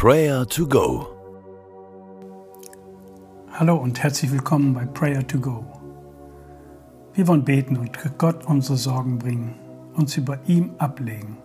[0.00, 1.08] Prayer to Go.
[3.50, 5.64] Hallo und herzlich willkommen bei Prayer to Go.
[7.14, 9.56] Wir wollen beten und Gott unsere Sorgen bringen,
[9.94, 11.38] uns über ihm ablegen.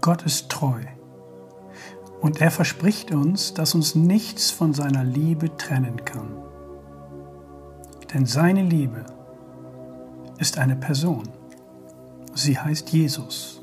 [0.00, 0.80] Gott ist treu
[2.22, 6.42] und er verspricht uns, dass uns nichts von seiner Liebe trennen kann.
[8.12, 9.06] Denn seine Liebe
[10.38, 11.28] ist eine Person.
[12.34, 13.57] Sie heißt Jesus.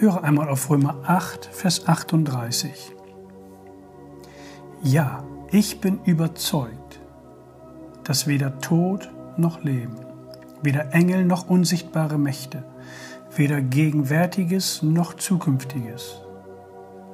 [0.00, 2.94] Höre einmal auf Römer 8, Vers 38.
[4.84, 7.00] Ja, ich bin überzeugt,
[8.04, 9.96] dass weder Tod noch Leben,
[10.62, 12.62] weder Engel noch unsichtbare Mächte,
[13.34, 16.20] weder Gegenwärtiges noch Zukünftiges,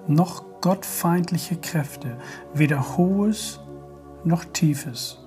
[0.07, 2.19] noch gottfeindliche Kräfte,
[2.53, 3.61] weder Hohes
[4.25, 5.21] noch Tiefes,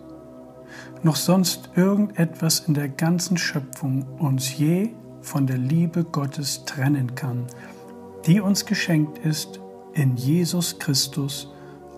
[1.01, 7.47] noch sonst irgendetwas in der ganzen Schöpfung uns je von der Liebe Gottes trennen kann,
[8.25, 9.59] die uns geschenkt ist
[9.93, 11.51] in Jesus Christus,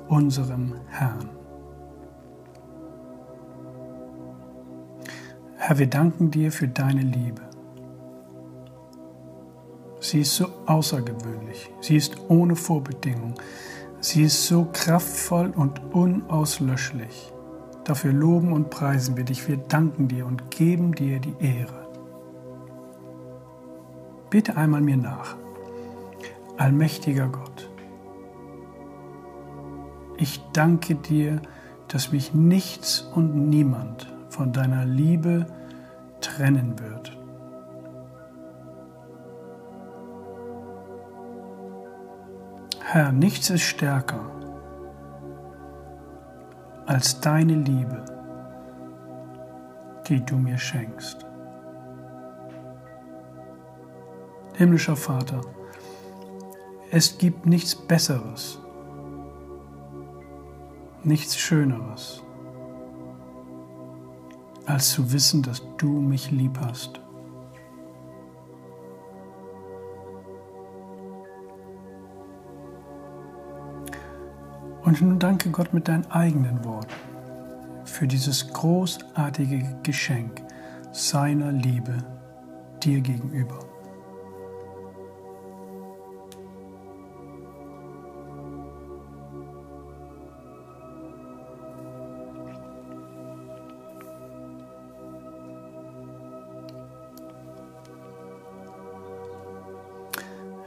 [0.08, 1.30] unserem Herrn.
[5.58, 7.42] Herr, wir danken dir für deine Liebe.
[10.00, 13.36] Sie ist so außergewöhnlich, sie ist ohne Vorbedingung,
[14.00, 17.34] sie ist so kraftvoll und unauslöschlich.
[17.84, 21.89] Dafür loben und preisen wir dich, wir danken dir und geben dir die Ehre.
[24.30, 25.36] Bete einmal mir nach.
[26.58, 27.70] Allmächtiger Gott,
[30.18, 31.42] ich danke dir,
[31.88, 35.48] dass mich nichts und niemand von deiner Liebe
[36.20, 37.18] trennen wird.
[42.84, 44.30] Herr, nichts ist stärker
[46.86, 48.04] als deine Liebe,
[50.08, 51.29] die du mir schenkst.
[54.60, 55.40] Himmlischer Vater,
[56.92, 58.60] es gibt nichts Besseres,
[61.02, 62.22] nichts Schöneres,
[64.66, 67.00] als zu wissen, dass du mich lieb hast.
[74.84, 76.92] Und nun danke Gott mit deinen eigenen Worten
[77.86, 80.44] für dieses großartige Geschenk
[80.92, 81.96] seiner Liebe
[82.84, 83.69] dir gegenüber.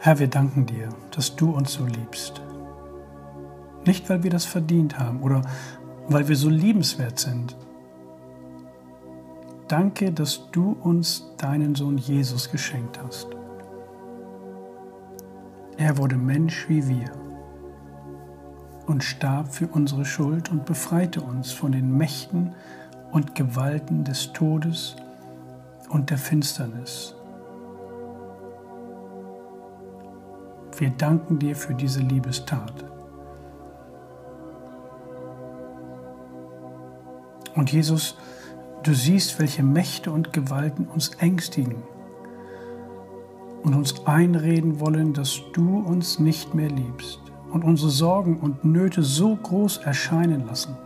[0.04, 2.42] Herr, wir danken dir, dass du uns so liebst.
[3.86, 5.42] Nicht, weil wir das verdient haben oder
[6.08, 7.56] weil wir so liebenswert sind.
[9.68, 13.28] Danke, dass du uns deinen Sohn Jesus geschenkt hast.
[15.76, 17.12] Er wurde Mensch wie wir
[18.88, 22.56] und starb für unsere Schuld und befreite uns von den Mächten
[23.12, 24.96] und Gewalten des Todes
[25.90, 27.14] und der Finsternis
[30.82, 32.84] Wir danken dir für diese Liebestat.
[37.54, 38.16] Und Jesus,
[38.82, 41.84] du siehst, welche Mächte und Gewalten uns ängstigen
[43.62, 47.20] und uns einreden wollen, dass du uns nicht mehr liebst
[47.52, 50.76] und unsere Sorgen und Nöte so groß erscheinen lassen,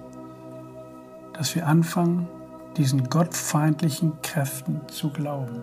[1.32, 2.28] dass wir anfangen,
[2.76, 5.62] diesen gottfeindlichen Kräften zu glauben.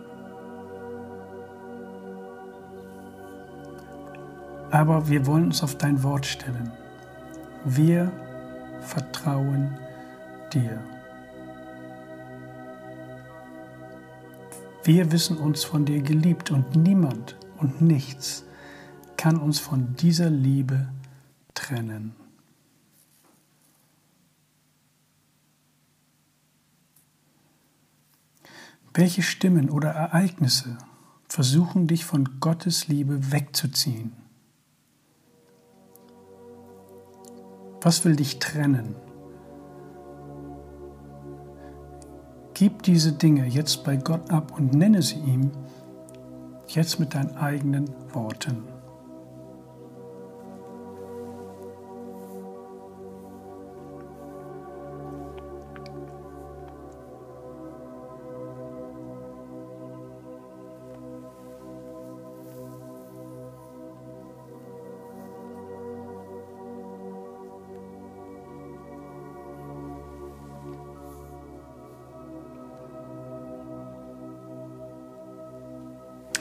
[4.74, 6.72] Aber wir wollen uns auf dein Wort stellen.
[7.64, 8.12] Wir
[8.82, 9.78] vertrauen
[10.52, 10.82] dir.
[14.84, 18.46] Wir wissen uns von dir geliebt und niemand und nichts
[19.16, 20.90] kann uns von dieser Liebe
[21.54, 22.16] trennen.
[28.96, 30.80] Welche Stimmen oder Ereignisse
[31.30, 34.23] versuchen dich von Gottes Liebe wegzuziehen?
[37.84, 38.96] Was will dich trennen?
[42.54, 45.52] Gib diese Dinge jetzt bei Gott ab und nenne sie ihm
[46.68, 48.73] jetzt mit deinen eigenen Worten.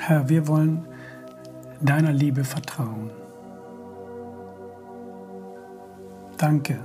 [0.04, 0.84] Herr, wir wollen
[1.80, 3.12] deiner Liebe vertrauen.
[6.36, 6.80] Danke,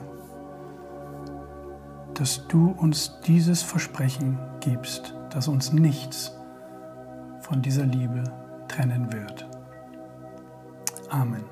[2.13, 6.31] dass du uns dieses Versprechen gibst, dass uns nichts
[7.41, 8.23] von dieser Liebe
[8.67, 9.49] trennen wird.
[11.09, 11.43] Amen.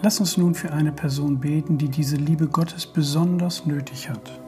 [0.00, 4.40] Lass uns nun für eine Person beten, die diese Liebe Gottes besonders nötig hat.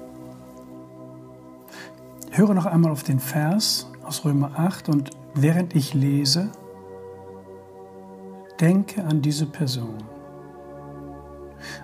[2.35, 6.51] Höre noch einmal auf den Vers aus Römer 8 und während ich lese,
[8.59, 9.99] denke an diese Person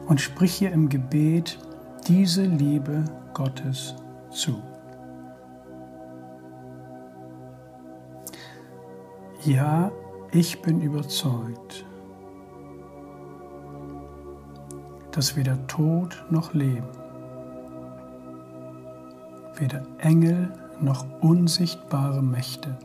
[0.07, 1.59] und sprich ihr im Gebet
[2.07, 3.05] diese Liebe
[3.35, 3.95] Gottes
[4.31, 4.63] zu.
[9.45, 9.93] Ja,
[10.33, 11.85] ich bin überzeugt,
[15.11, 16.89] dass weder Tod noch Leben,
[19.59, 22.77] weder Engel noch unsichtbare Mächte,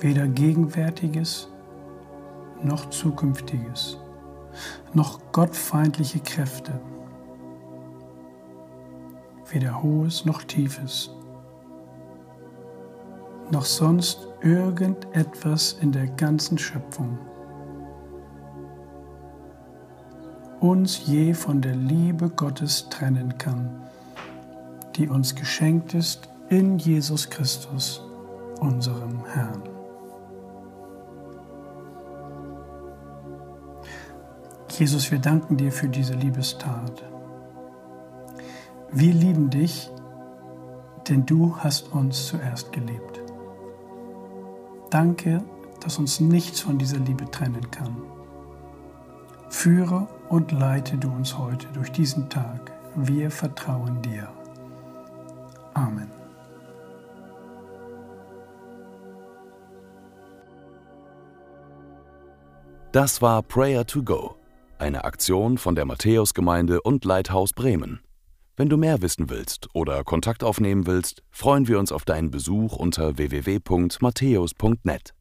[0.00, 1.48] weder Gegenwärtiges
[2.62, 3.98] noch Zukünftiges,
[4.92, 6.80] noch gottfeindliche Kräfte,
[9.50, 11.10] weder Hohes noch Tiefes,
[13.50, 17.18] noch sonst irgendetwas in der ganzen Schöpfung
[20.64, 23.68] uns je von der Liebe Gottes trennen kann,
[24.96, 28.00] die uns geschenkt ist in Jesus Christus,
[28.60, 29.62] unserem Herrn.
[34.70, 37.04] Jesus, wir danken dir für diese Liebestat.
[38.90, 39.90] Wir lieben dich,
[41.10, 43.20] denn du hast uns zuerst geliebt.
[44.88, 45.44] Danke,
[45.80, 47.96] dass uns nichts von dieser Liebe trennen kann.
[49.50, 52.72] Führe und leite du uns heute durch diesen Tag.
[52.96, 54.28] Wir vertrauen dir.
[55.74, 56.10] Amen.
[62.92, 64.36] Das war Prayer to Go,
[64.78, 67.98] eine Aktion von der Matthäusgemeinde und Leithaus Bremen.
[68.56, 72.76] Wenn du mehr wissen willst oder Kontakt aufnehmen willst, freuen wir uns auf deinen Besuch
[72.76, 75.12] unter www.matthäus.net.